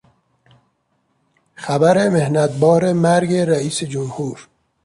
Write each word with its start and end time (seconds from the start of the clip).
خبر 1.55 2.09
محنتبار 2.09 2.93
مرگ 2.93 3.33
رئیس 3.33 3.83
جمهور 3.83 4.47